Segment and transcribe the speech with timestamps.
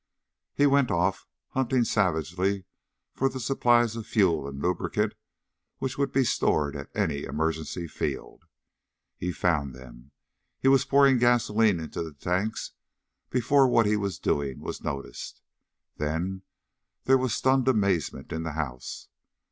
[0.55, 2.65] He went off, hunting savagely
[3.13, 5.13] for the supplies of fuel and lubricant
[5.77, 8.45] which would be stored at any emergency field.
[9.15, 10.09] He found them.
[10.59, 12.71] He was pouring gasoline into the tanks
[13.29, 15.43] before what he was doing was noticed.
[15.97, 16.41] Then
[17.03, 19.07] there was stunned amazement in the house.